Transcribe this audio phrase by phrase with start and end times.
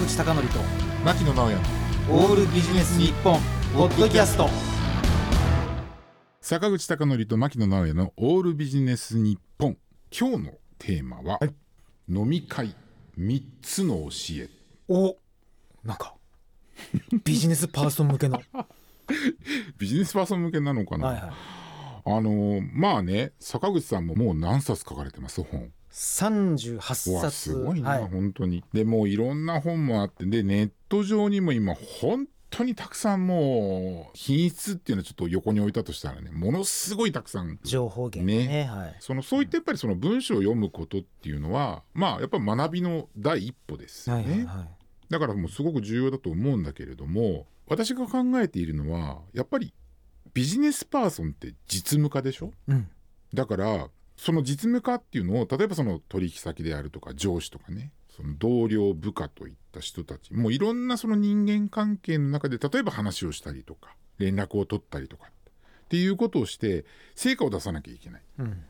[0.00, 0.40] 口貴教と
[1.04, 1.58] 牧野直哉
[2.10, 3.38] オールビジネス日本
[3.74, 4.48] ポッドキャスト。
[6.40, 9.76] 坂口孝則と牧野直哉のオールビジネス日本。
[10.10, 11.38] 今日のテーマは、
[12.08, 12.74] 飲み会。
[13.18, 14.48] 3つの教え。
[14.88, 15.16] お
[15.84, 16.14] なんか
[17.22, 18.40] ビジネスパーソン向けの。
[19.76, 21.30] ビジネスパーソン向けなのかな、はいはい。
[22.06, 25.42] あのーまあね坂口さんももう何冊書かれてます？
[25.42, 26.74] 本38
[27.12, 27.30] うわ冊。
[27.30, 28.64] すごいな、はい、本当に。
[28.72, 38.64] でもういろんな本もあってでネット上にも今本当にたくさんもう品質っていうのはちょっと横に置いたとしたらねものすごいたくさん情報源ねね。
[38.64, 44.68] はい、そのそういったやっぱりその文章を読むことっていうのはまあやっぱり学びの第一歩ですよね、はいはいはい。
[45.10, 49.72] だからもうすごく重要だと思うんだけれども私が考えているのはやっぱり
[50.34, 52.52] ビジネスパーソンって実務家でしょ？
[52.68, 52.88] うん。
[53.32, 53.88] だから
[54.20, 65.32] その実務家っていうのを例えばその取引先であるとか上司とかねその同僚部下といった人たちもういろんなその人間関係の中で例えば話をしたりとか連絡を取ったりとかっ
[65.88, 68.22] ていうことをして成果を出さなきゃいけない。
[68.40, 68.62] うん。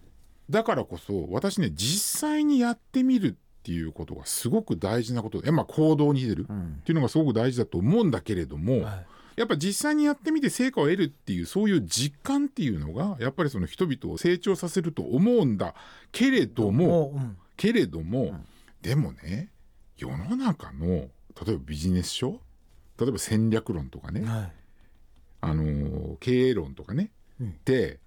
[0.48, 6.80] だからこそ私ね実際にやってみるっていうことがすごく大事なことで、まあ、行動に出るっうん。
[6.84, 15.75] ていうのがすごく大事だと思うんだけれども、はいやっぱ実際にやってみて成果を得るっていうそういう実感っていうのがやっぱりその人々を成長させると思うんだ
[16.12, 17.36] けれどもう、うん。
[17.56, 18.47] けれども、ん。
[18.83, 19.51] でもね
[19.97, 21.08] 世の中の例
[21.48, 22.41] えばビジネス書
[22.98, 24.53] 例えば戦略論とかね、はい。
[25.42, 27.56] あのー経営論とかね、うん。
[27.64, 27.98] で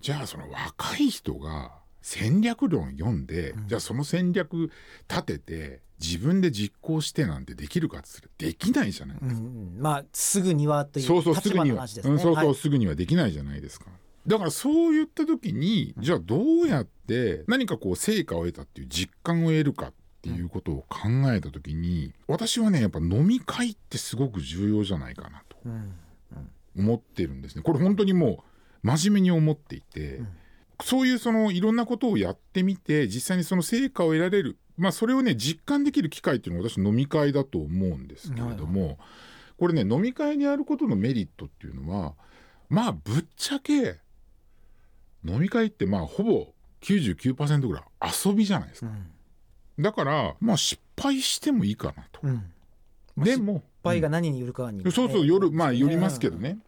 [0.00, 4.70] じゃあその若い人が戦略論読んで、じゃあその戦略
[5.08, 9.76] 立てて自分で実行してなんてできるかっつったらできないじゃない、うんうん。
[9.78, 11.92] まあすぐにはというそうそうすぐには、ね。
[12.04, 12.54] うんそうそう、はい。
[12.54, 13.86] すぐにはできないじゃないですか。
[14.26, 19.92] だからそういった時にじゃあどうやって何かこう成果を得たっていう実感を得るかっ
[20.22, 25.92] ていうことを考えた時に私はねやっぱ飲み会ってすごく重要じゃないかなとうん。
[26.76, 27.62] 思ってるんですね。
[27.62, 28.44] これ本当にも
[28.82, 30.28] う真面目に思っていて、ん
[30.80, 34.58] そういうそのいろんなことをやってみて実際にその成果を得られる。
[34.76, 38.98] まあそれをね実感できる機会っていうのは私飲み会だと思うんですけれども、
[39.58, 42.14] これね飲み会にやることのメリットっていうのは
[42.68, 44.00] まあぶっちゃけ
[45.24, 46.48] 飲み会ってまあほぼ
[46.80, 47.84] 99%ぐらい
[48.26, 48.90] 遊びじゃないですか、う
[49.80, 49.82] ん。
[49.82, 52.50] だからまあ失敗してもいいかなと、うん。
[53.18, 56.58] でも失敗が何によるかに、そうそう夜まあ寄りますけどねね、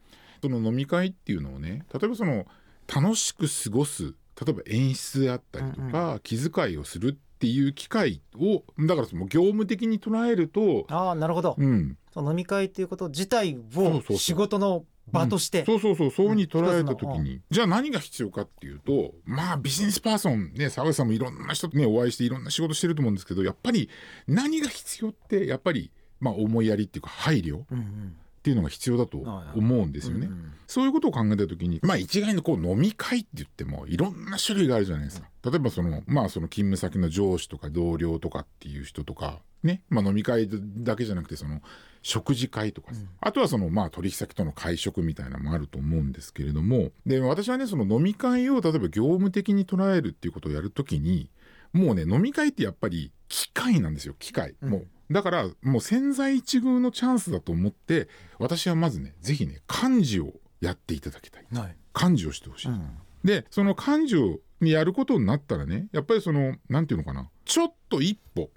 [0.43, 2.45] その飲み会っていうのをね例えばその
[2.93, 4.15] 楽しく過ごす
[4.45, 14.17] 例えば演出であったりとか、気遣いをするっていう機会をだからその業務的に捉えると、ああなるほど、うん、その飲み会っていうこと自体そうそうそう。
[14.17, 23.89] を仕事の場として、そうそうそうそういうふうに捉えた時に、じゃあ何が必要かっていうとまあビジネスパーソンね澤口さんもいろんな人とねお会いしていろんな仕事してると思うんですけどやっぱり
[24.27, 29.17] 何が必要ってやっぱりまあ思いやりっていうか配慮っうんうんていうのが必要だと
[29.57, 30.27] 思うんですよね。
[30.27, 30.53] うんうん。
[30.67, 35.29] そういうことを考えた時にまあ一概にこう飲み会って言ってもいろんな種類があるじゃないですか。
[35.43, 39.83] 例えばそのまあその勤務先の上司とか同僚とかっていう人とかね。
[39.89, 41.63] まあ飲み会だけじゃなくてその
[42.03, 46.91] 食事会とかさ、あとはそのまあ取引先との会食みたいなのもあると思うんですけれども。
[47.07, 51.31] で私はねその飲み会を例えば業務的に捉えるっていうことをやるときに
[51.73, 54.15] もうね飲み会ってやっぱり機会なんですよ。
[54.19, 61.77] 機会、もうだからもう千載一遇のチャンスだと思って私はまずねぜひね幹事をやっていただきたいはい。
[61.95, 62.99] 幹事をしてほしい、うん。
[63.23, 68.51] でその幹事をにやることになったらねやっぱりそのなんていうのかなちょっと一歩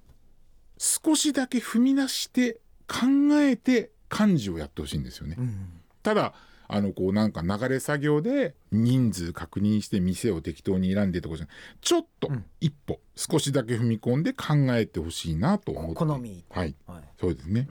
[0.78, 3.08] 少しだけ踏み出して考
[3.42, 5.36] えて幹事をやってほしいんですよね。
[5.38, 5.82] うん。
[6.02, 6.34] ただ
[6.68, 11.48] あのこうなんか流れ作業で人数確認して店を適当に選んでとかじゃ
[11.82, 12.46] ちょっとうん。
[12.60, 15.96] 一歩少しだけ踏み込んで考えてほしいなと思って。
[15.96, 16.44] 好み。
[16.50, 16.76] はい。
[16.86, 17.04] はい。
[17.20, 17.68] そうですね、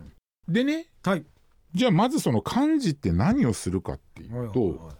[0.49, 1.25] でねはい。
[1.75, 4.91] じゃあまずその幹事って何をするかっていうと、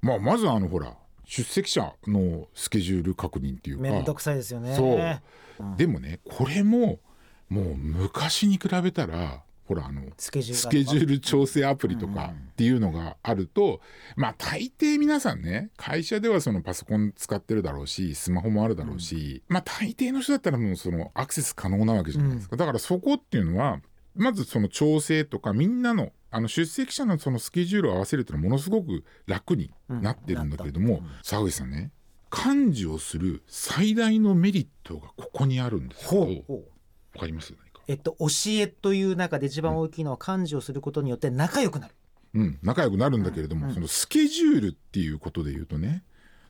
[0.00, 0.94] まあまずあのほら
[1.24, 3.82] 出席者のスケジュール確認っていうか。
[3.82, 4.74] めんどくさいですよね。
[4.74, 5.64] そう。
[5.64, 5.76] うん。
[5.76, 7.00] でもねこれも
[7.48, 13.82] もう昔に比べたらほらあのスケジュール調整アプリとかっていうのがあると、
[14.16, 23.80] まあ大抵皆さんね会社ではそのパソコン使ってるだろうしスマホもあるだろうし、まあ大抵の人だったらもうそのアクセス可能なわけじゃないですか、だからそこっていうのは
[24.16, 31.90] まずその調整とかみんなのあの出席者のそのスケジュールを合わせるっていうのはものすごく楽になってるんだけれども、沢口さんね
[32.30, 36.54] 幹事をする最大のメリットがここにあるんですけどわほうほ
[37.16, 37.18] う。
[37.18, 37.54] かります？
[37.88, 41.94] えっと教えという中で一番大きいのは幹事をすることによって仲良くなる。
[42.34, 46.04] うん、仲良くなるんだけれども、そのスケジュールっていうことで言うとね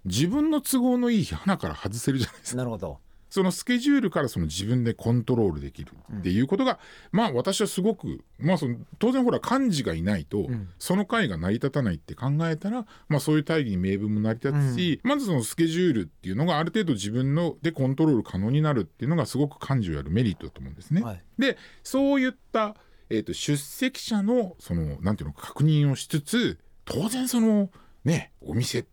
[0.05, 2.56] 自分の都合のいい日花から外せるじゃないですか。
[2.58, 2.99] なるほど
[3.30, 6.80] そそのスケジュールからその自分でコントロールできるっていうことが、
[7.12, 10.48] まあ私はすごく、まあ、その当然ほら幹事がいないと、
[10.80, 21.02] その会が成り立たないって考えたら、まあ、そういう大義に名分も成り立つし、まずそのスケジュールっていうのがある程度自分のでコントロール可能になるっていうのがすごく幹事をやるメリットだと思うんですね。
[21.02, 21.22] はい。
[21.38, 22.75] でそういった、
[23.08, 27.70] えー、と出席者のそのなんていうの確認をしつつ当然その
[28.04, 28.84] ねお店っ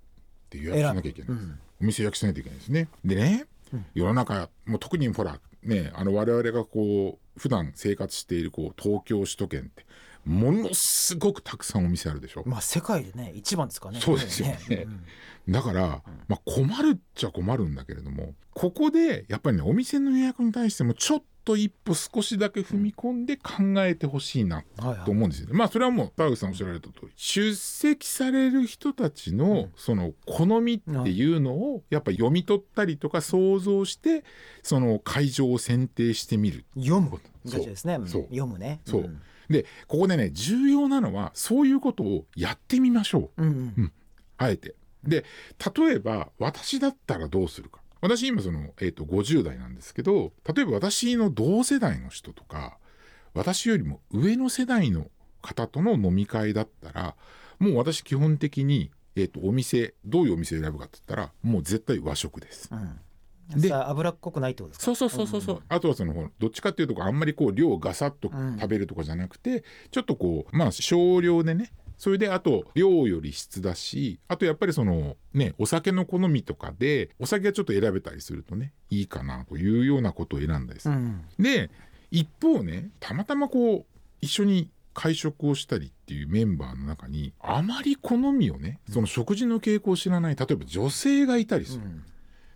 [0.51, 1.47] て予約しなきゃいけないです、
[1.81, 2.87] お店予約しないといけないですね。
[3.03, 3.47] でね、
[3.93, 9.85] 世の中もう特にほらねあの我々がこう普段生活しているこう東京首都圏って
[10.25, 14.01] ものすごくたくさんお店あるでしょ、まあ世界でね一番ですからね。
[14.01, 14.87] そうですよね。
[15.47, 23.53] だから、まあ、困るっちゃ困るんだけれどもここでやっぱりねお店の予約に対してもちょっと一歩少しだけ踏み込んで考
[23.85, 24.63] えてほしいな
[25.05, 25.53] と思うんですよね。
[25.53, 34.25] まあそれはもう田口さんおっしゃられた通り出席される人たちのその好みっていうのをやっぱ読み取ったりとか想像して
[34.63, 36.65] その会場を選定してみる。
[36.75, 37.21] 読む。
[37.45, 37.59] そう。
[37.59, 37.99] 大事ですね。
[38.03, 38.81] 読むね。
[38.85, 39.09] そう。
[39.47, 43.43] でここでね重要なのはそういうことをやってみましょう。
[43.43, 43.73] うんうん。
[43.77, 43.91] うん。
[44.37, 44.75] あえて。
[45.03, 45.23] で
[45.77, 52.77] 例えば私だったらどうするか私今その、えー、と50代なんですけど例えば私の同世代の人とか
[53.33, 55.07] 私よりも上の世代の
[55.41, 57.15] 方との飲み会だったら
[57.59, 62.69] もう私基本的に、えー、とお店どういうお店を選ぶかって言ったらもう絶対和食です。
[62.71, 62.99] うん。
[63.59, 64.85] で脂っこくないってことですか？
[64.85, 80.95] そうそうそうそうそう、あとはそのどっちかっていうとあんまりこう量をガサッと食べるとかじゃなくて、ちょっとこうまあ少量でねそれであと量より質だしあとやっぱりそのねお酒の好みとかでお酒がちょっと選べたりするとねいいかなというようなことを選んだりする。
[80.95, 81.71] うんで
[82.11, 83.85] 一方ねたまたまこう
[84.21, 91.83] 一緒に会食をしたりっていうメンバーの中にあまり好みをねその食事の傾向を知らない例えば女性がいたりする。
[91.83, 92.03] うん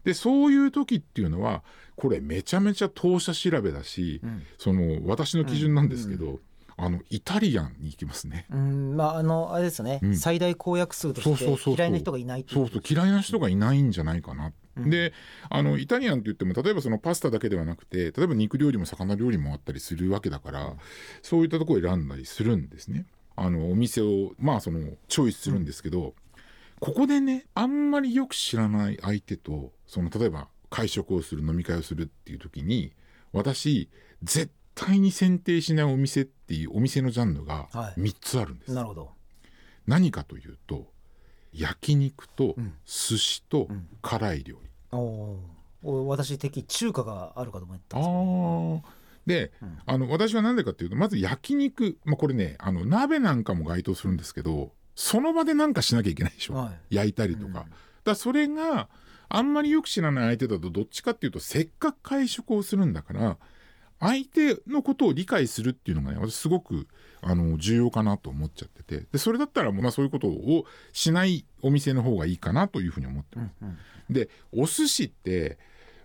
[0.03, 1.61] でそういう時っていうのは
[1.95, 6.39] これめちゃめちゃ当社調べだし、んその私の基準なんですけど、
[6.81, 8.45] あのイタリアンに行きますね。
[8.49, 14.53] うんまああのあれですよねん最大公約数として嫌いな人がいないそうそう嫌いな人がいないんじゃないかな。
[14.77, 15.11] で
[15.49, 20.73] あのイタリアンって言っても例えばそのパスタだけではなくて例えば肉料理も魚料理もあったりするわけだから、
[21.21, 23.05] そういったところを選んだりするんですね。
[23.35, 24.79] あのお店をまあその
[25.09, 26.13] チョイスするんですけど、
[26.79, 32.93] ここでねあんまりよく知らない相手とその例えば会食をする飲み会をするっていう時に
[33.33, 33.89] 私
[34.23, 37.99] 絶対に選定しないお店っていうお店のジャンルがはい。
[37.99, 38.73] 3つあるんです。
[38.73, 39.11] なるほど。
[39.85, 40.87] 何かというと
[41.53, 42.73] 焼肉とん。
[42.85, 43.67] 寿司と
[44.01, 44.69] 辛い料理。
[44.91, 45.37] おー。
[45.81, 48.83] お私的中華があるかと思ったんですけど。
[48.85, 48.99] あー。
[49.25, 49.51] で、
[49.85, 57.65] あの私は何でかっていうとまず焼肉、まあ、これねあの鍋なんかも該当するんですけどその場で何かしなきゃいけないでしょ、は焼いたりとか。
[58.05, 58.89] だそれが
[59.27, 63.37] あんまりよく知らない相手だとどっちかっていうとせっかく会食をするんだから
[63.99, 66.87] 相手のことを理解するっていうのがね私すごく
[67.21, 69.05] あの重要かなと思っちゃってて。
[69.11, 73.53] でそれだったらもうまあそういうことをしないお店の方がいいかなというふうに思ってます。
[74.09, 75.57] でお寿司って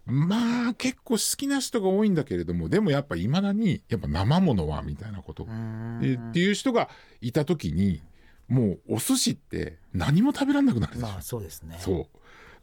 [0.06, 5.44] まあ結構好きな人が多いんだけれどもでもやっぱいまだにやっぱ生ものはみたいなこと。
[5.44, 6.88] っていう人が
[7.20, 8.02] いた時に
[8.48, 11.78] もうお寿司って何も食べられなくなるでしょ、まあそうですね。
[11.80, 11.96] そう。
[11.96, 12.08] だか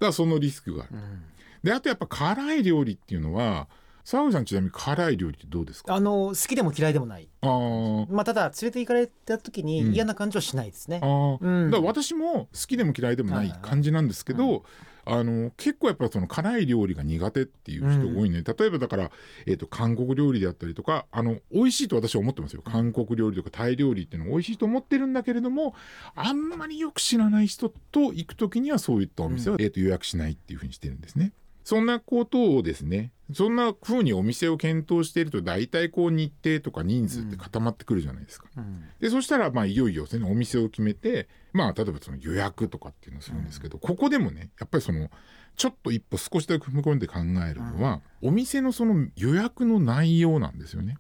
[0.08, 1.24] らそのリスクがある、ん。
[1.64, 3.68] であとやっぱ辛い料理っていうのは
[4.04, 5.94] 沢口さんちなみに辛い料理ってどうですか？
[5.96, 7.28] あの好きでも嫌いでもない。
[7.42, 8.14] あー。
[8.14, 9.94] まあただ連れて行かれた時にうん。
[9.94, 11.00] 嫌な感じはしないですね。
[11.04, 11.72] うん。
[11.72, 14.64] だから私も好きでも嫌いでもない感じなんですけど、
[15.04, 19.12] あの結構やっぱその辛い料理が苦手っていう人が多いね、例えばだから、
[19.48, 22.62] えー、と韓国料理であったりとかあの美味しいと私は思ってますよ。
[22.62, 25.74] 韓国料理とかタイ料理っていうのは美味しいと思ってるんだけれども
[26.16, 31.34] あんまりよく知らない人と行く時にはそういったお店は、えー、と予約しないっていうふうにしてるんですね。
[31.72, 38.50] そんなことをですねそんな風にお店を検討していると大体こう日程とか人数って固まってくるじゃないですか。
[38.58, 38.84] うん。
[39.00, 45.10] でそしたらまあいよいよそのお店を決めてまあ例えばその予約とかっていうのをするんですけど、ここでもねやっぱりその
[45.56, 50.98] ちょっと一歩少しだけ踏み込んで考えるのは、お店のその予約の内容なんですよね。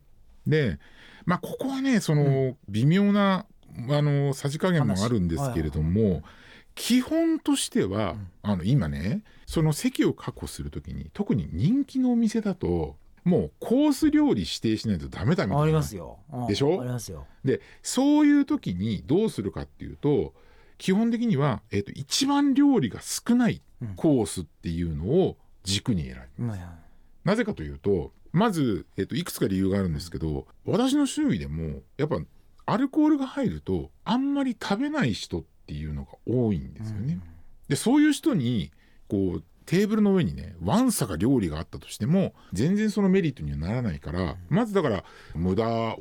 [0.47, 0.79] で
[1.25, 3.45] まあここはねその微妙な、
[3.89, 6.23] あのさじ加減もあるんですけれども、
[6.75, 15.61] 基本としては、あの今ねその席を確保するときに特に人気のお店だともうコース料理指定しないとダメだみたいな。
[15.63, 16.17] ありますよ。
[16.33, 16.81] うんでしょ？
[16.81, 17.25] ありますよ。
[17.43, 20.33] でそういう時にどうするかっていうと
[20.77, 23.61] 基本的には、えー、と一番料理が少ない
[23.95, 26.59] コースっていうのを軸に選ぶ、うんはい
[27.23, 32.17] なぜかというとまず、えー、といくつか理由があるんですけど私の周囲でもやっぱ
[32.65, 37.19] アルコールが入るとあんまり食べない人っていうのが多いんですよね。
[37.67, 38.71] でそういう人に
[39.07, 45.03] こうテーブルの上にねわんさか料理があったとしても全然そのメリットにはならないから、まずだから
[45.35, 45.97] 無駄を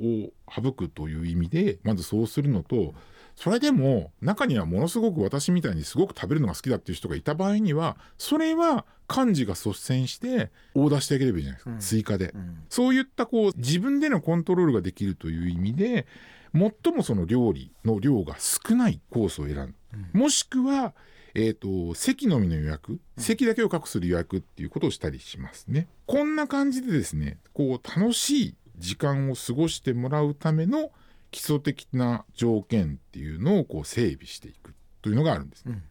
[0.49, 2.95] 省くという意味でまずそうするのと
[3.37, 11.79] それでも中にはものすごく私みたいにすごく食べるのが好きだっていう人がいた場合にはそれは幹事が率先してオーダーしてあげればいいじゃないですか、うん。
[11.79, 12.33] 追加で。
[12.35, 12.62] うん。
[12.69, 16.07] そういったこう自分でのコントロールができるという意味で
[16.54, 19.75] 最もその料理の量が少ないコースを選
[20.12, 20.95] ぶ、もしくは、
[21.35, 25.87] えー、と席のみの予約席だけを確保する予約っていうことをしたりしますね。
[26.07, 30.90] こんな感じでですねこう楽しい時間を過ごしてもらうための
[31.30, 35.73] 基礎的な条件っていうのをこう整備していくというのがあるんですね。
[35.73, 35.83] うん。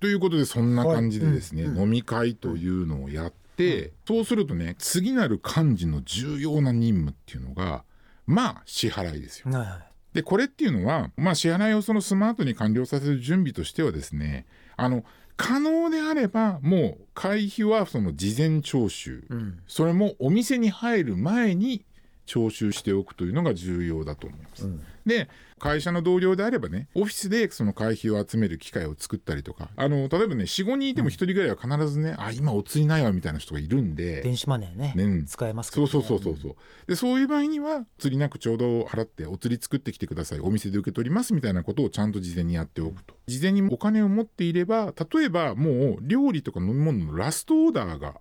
[0.00, 1.70] ということでそんな感じでですね、はい。
[1.70, 7.84] うんうん飲み会というのをやって、そうするとね次なる幹事の重要な任務っていうのが
[8.26, 9.50] まあ支払いですよ。
[9.50, 9.78] はいはい。
[10.14, 15.04] でこれっていうのは、まあ、支払いをそのスマートに完了させる準備としてはですねあの
[15.36, 19.24] 可能であればもう会費はその事前徴収。
[19.28, 19.58] うん。
[19.66, 21.84] それもお店に入る前に
[22.26, 24.66] 徴収しておくというのが重要だと思います。
[24.66, 24.82] うん。
[25.06, 25.28] で
[25.58, 35.92] 会社の同僚であればねオフィスでその会費を集める機会を作ったりとかあの例えばね45人いても1人ぐらいは必ずね、あ今お釣りないわみたいな人がいるんで電子マネーねね使えますかそうらね。
[35.92, 40.40] そうそうそうそうでそういう場合には釣りなくちょうど払ってお釣り作ってきてください。
[40.40, 43.14] お店で受け取りますみたいなことをちゃんと事前にやっておくと。
[43.26, 48.20] 事前にお金を持っていれば例えばもう料理とか飲み物のラストオーダーが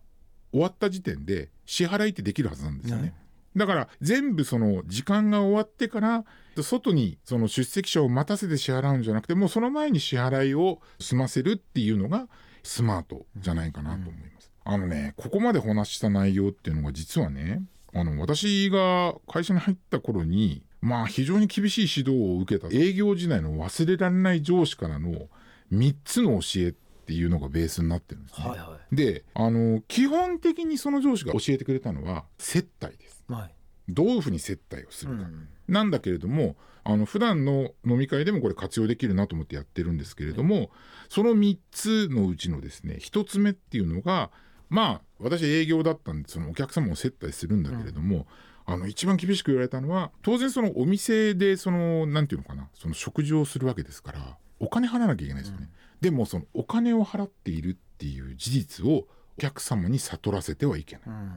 [0.52, 3.14] 終わった時点で支払いってできるはずなんですよね、はい
[3.56, 6.26] だから全部その時間が終わってから
[6.62, 12.28] 外にその出席者を待たせて支払うんじゃなくてもうその前に支払いを済ませるっていうのが
[12.64, 14.52] スマートじゃないかなと思います。
[14.66, 17.62] あのねここまでお話しした内容っていうのが実はね
[17.94, 25.28] あの私が会社に入った頃にまあ非常に厳しい指導を受けた営業時代の忘れられない上司からの
[25.72, 26.74] 3つの教えっ
[27.06, 28.48] ていうのがベースになってるんですね。
[28.48, 33.24] はいはであの基本的にその上司が教えてくれたのは接待です。
[33.30, 33.56] いはい。
[33.90, 40.72] どういうふうに接待をするか、うんなんだけれどもあの普段の飲み会でもこれ活用できるなと思ってやってるんですけれども
[41.08, 44.30] その3つのうちのですね1つ目っていうのが
[44.70, 48.28] まあ私営業だったんでそのお客様を接待するんだけれども、
[48.66, 55.70] あの一番厳しく言われたのは当然そのお店でそのなんていうのかなその食事をするわけですからお金払わなきゃいけないですよね。
[56.02, 59.08] でもそのお金を払っているっていう事実をお
[59.40, 61.04] 客様に悟らせてはいけない。
[61.08, 61.34] うん。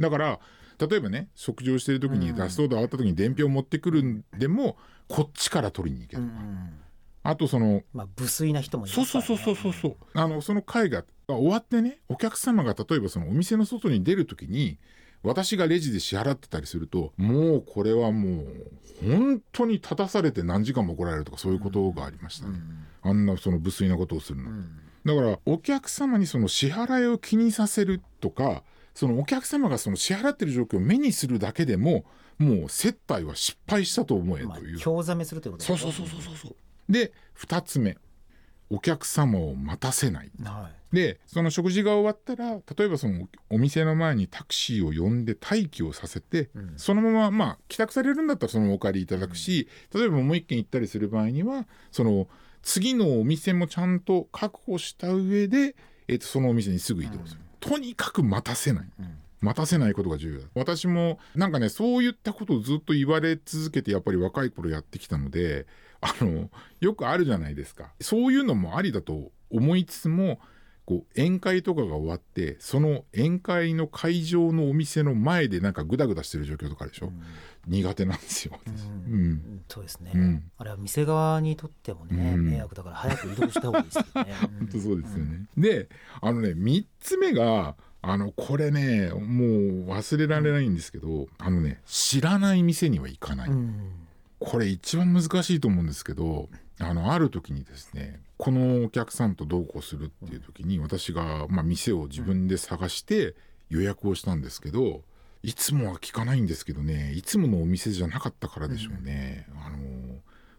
[0.00, 0.40] だから
[0.78, 2.36] 例えばね食事をしてる時にうん。
[2.36, 4.76] ラストオーダー終わった時に伝票を持ってくるんでも
[5.08, 6.78] こっちから取りに行ける、うんうん
[7.24, 9.26] あとそのまあ無粋な人もいそうますからね。
[9.28, 9.96] そうそうそうそうそう。
[10.12, 14.80] あのその会が終わってねお客様が例えばそのお店の外に出る時に
[15.22, 18.46] 私がレジで支払ってたりするともうこれはもう
[19.04, 22.58] 本当に立たされて何時間も来られるとかそういうことがありましたね、
[23.02, 24.80] あんなその無粋なことをするの、うん。
[25.04, 28.62] だからお客様にその支払いを気にさせるとか
[28.94, 32.04] そのお客様がその支払ってる状況を目にするだけでも
[32.38, 36.56] もう接待は失敗したと思えまあという、興ざめするということそうそうそうそうそうそう。
[36.92, 37.96] で2つ目
[38.72, 40.30] お客様を待たせない。
[40.42, 40.96] はい。
[40.96, 46.72] でその食事が終わったら例えばそのお店の前にタクシーを呼んで待機をさせて、うん。
[46.76, 52.28] そのまままあ帰宅されるんだったらそのお帰りいただくし、例えばもう一軒行ったりする場合にはその
[52.62, 55.74] 次のお店もちゃんと確保した上で、
[56.08, 58.90] えっとそのお店にすぐ移動する、とにかく待たせない。
[58.98, 59.18] うん。
[59.42, 60.46] 待たせないことが重要だ。
[60.54, 65.66] 私もなんかねそういったことをずっと言われ続けてやっぱり若い頃やってきたので
[66.02, 67.92] あのよくあるじゃないですか。
[68.00, 70.40] そういうのもありだと思いつつも
[70.84, 77.12] こう宴会とかが終わってその宴会の会場のお店の前でなんかグダグダしてる状況とかでしょ、
[77.68, 79.12] 苦手なんですよ、うん。
[79.12, 79.64] うん。
[79.68, 80.50] そうですね、うん。
[80.58, 82.50] あれは店側にとってもね、うん。
[82.50, 84.34] 迷惑だから早く移動した方がいいですよね。
[84.58, 85.46] 本当そうですよね。
[85.56, 85.88] で
[86.20, 89.20] あのね3つ目があのこれねもう
[89.90, 94.01] 忘れられないんですけどあのね知らない店には行かない、うん
[94.44, 96.48] これ一番難しいと思うんですけど
[96.80, 103.34] あのある時にですねこのお客さんとどうこうするっていう時に私が、まあ、店を自分で探して
[103.70, 105.02] 予約をしたんですけど
[105.42, 109.78] いつもは聞かないんですけどねいつものお店じゃなかったからでしょうね、あの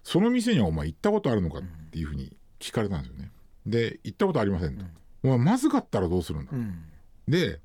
[0.03, 1.61] その店にはお前行ったことあるのかっ
[1.91, 3.31] ていうふうに聞かれたんですよね。
[3.65, 4.85] で行ったことありませんと、
[5.23, 6.83] お前まずかったらどうするんだ、うん。
[7.27, 7.59] で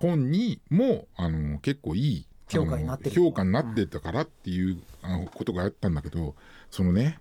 [0.00, 6.34] 本にもあの結構いい評価になってる評価になってたからっていう、あのことがあったんだけど
[6.70, 7.18] そのね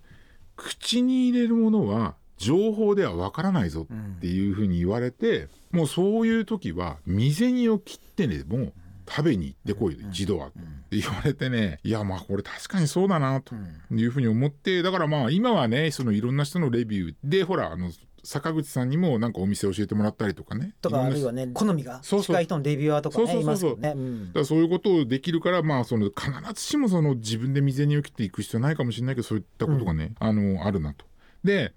[0.55, 8.73] 口に入れるものは情報ではわからないぞっていうふうに言われて、もうそういう時は未銭を切ってでも
[9.07, 13.55] 食べに行ってこい、一度は、って言われてねいやまあこれ確かにそうだなと
[13.91, 17.91] いうふうに思ってだからまあ今はねそのいろんな人のレビューでほらあの
[18.23, 20.73] 坂口さんにもなんかお店教えてもらったりとかね。
[20.81, 23.71] とかあるいはね好みが近い人のレビュアーとかそうそうねいそうそう。
[23.71, 23.93] ますよね。
[23.95, 24.33] うん。
[24.33, 31.05] だそういうことをできるから、まあ、その必ずしもその自分で未然に起きていく必要ないかもしれないけどそういったことがね、あのあるなと。
[31.43, 31.73] で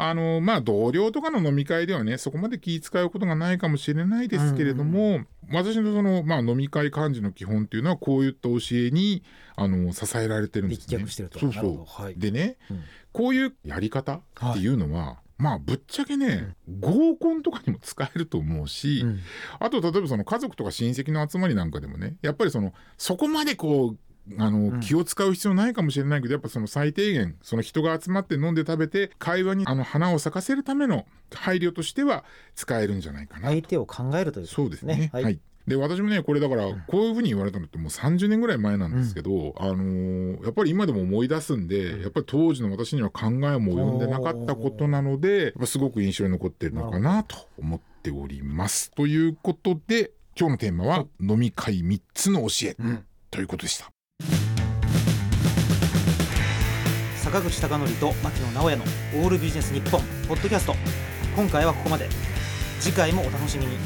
[0.00, 9.24] あのまあ同僚とかの飲み会ではねそこまで気遣うことがないかもしれないですけれども、私のその、まあ、飲み会幹事の基本っていうのはこういった教えに
[9.56, 10.98] あの支えられてるんですね。
[10.98, 11.40] 立脚してると。
[11.40, 12.14] そうそう、はい。
[12.16, 12.82] でね、うん。
[13.12, 19.20] こういうやり方っていうのは、まあぶっちゃけね、合コンとかにも使えると思うし、うん。
[19.60, 23.98] あと例えばその家族とか親戚の集まりなんかでもねやっぱりそのそこまでこう
[24.36, 24.80] あの、ん。
[24.80, 35.08] 気を使う必要ないかもしれないけどやっぱその最低限その人が集まって飲んで食べて会話にあの花を咲かせるための配慮としては使えるんじゃないかな、相手を考えるということそうですね。
[35.12, 48.90] ははいい、で私もねこれだからこういうふうに言われたのってもう30年ぐらい前なんですけど、あのーやっぱり今でも思い出すんで、やっぱり当時の私には考えも及んでなかったことなのですごく印象に残ってるのかなと思っております。
[48.92, 53.04] ということで今日のテーマは「飲み会3つの教え」うん。
[53.30, 53.90] ということでした。
[57.16, 58.84] 坂口孝則と牧野直哉の
[59.22, 60.74] オールビジネス日本ポッドキャスト。
[61.36, 62.08] 今回はここまで。
[62.80, 63.76] 次回もお楽しみに